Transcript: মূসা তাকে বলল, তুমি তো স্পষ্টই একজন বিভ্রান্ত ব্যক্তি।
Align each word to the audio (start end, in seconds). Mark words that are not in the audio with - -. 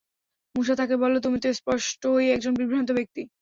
মূসা 0.55 0.73
তাকে 0.75 0.95
বলল, 0.97 1.15
তুমি 1.19 1.37
তো 1.39 1.47
স্পষ্টই 1.55 2.25
একজন 2.35 2.53
বিভ্রান্ত 2.59 2.89
ব্যক্তি। 2.97 3.21